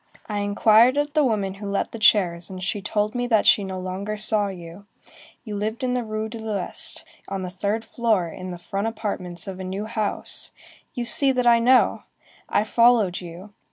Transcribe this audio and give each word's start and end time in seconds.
I 0.27 0.39
inquired 0.39 0.97
of 0.97 1.13
the 1.13 1.23
woman 1.23 1.53
who 1.53 1.69
let 1.69 1.91
the 1.91 1.99
chairs, 1.99 2.49
and 2.49 2.63
she 2.63 2.81
told 2.81 3.13
me 3.13 3.27
that 3.27 3.45
she 3.45 3.63
no 3.63 3.79
longer 3.79 4.17
saw 4.17 4.47
you. 4.47 4.87
You 5.43 5.55
lived 5.55 5.83
in 5.83 5.93
the 5.93 6.03
Rue 6.03 6.27
de 6.27 6.39
l'Ouest, 6.39 7.05
on 7.27 7.43
the 7.43 7.51
third 7.51 7.85
floor, 7.85 8.27
in 8.27 8.49
the 8.49 8.57
front 8.57 8.87
apartments 8.87 9.45
of 9.47 9.59
a 9.59 9.63
new 9.63 9.85
house,—you 9.85 11.05
see 11.05 11.31
that 11.33 11.45
I 11.45 11.59
know! 11.59 12.01
I 12.49 12.63
followed 12.63 13.21
you. 13.21 13.53